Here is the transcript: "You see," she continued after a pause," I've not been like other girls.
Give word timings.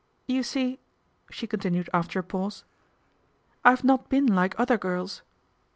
"You 0.35 0.41
see," 0.41 0.79
she 1.29 1.45
continued 1.45 1.87
after 1.93 2.17
a 2.17 2.23
pause," 2.23 2.63
I've 3.63 3.83
not 3.83 4.09
been 4.09 4.25
like 4.25 4.59
other 4.59 4.79
girls. 4.79 5.21